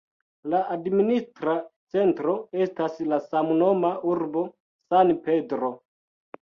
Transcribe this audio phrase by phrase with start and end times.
[0.51, 1.53] La administra
[1.97, 2.33] centro
[2.67, 4.49] estas la samnoma urbo
[4.93, 5.73] San Pedro.